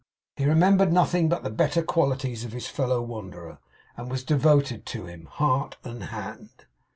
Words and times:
He 0.35 0.45
remembered 0.45 0.91
nothing 0.91 1.29
but 1.29 1.43
the 1.43 1.51
better 1.51 1.83
qualities 1.83 2.43
of 2.43 2.53
his 2.53 2.65
fellow 2.65 3.03
wanderer, 3.03 3.59
and 3.95 4.09
was 4.09 4.23
devoted 4.23 4.83
to 4.87 5.05
him, 5.05 5.27
heart 5.27 5.77
and 5.83 6.05
hand. 6.05 6.65